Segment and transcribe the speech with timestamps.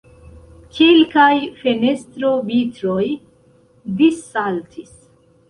[0.77, 3.05] Kelkaj fenestrovitroj
[4.01, 4.91] dissaltis.